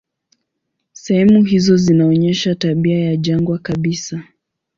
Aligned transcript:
Sehemu 0.93 1.43
hizo 1.43 1.77
zinaonyesha 1.77 2.55
tabia 2.55 2.99
ya 3.05 3.17
jangwa 3.17 3.57
kabisa. 3.59 4.23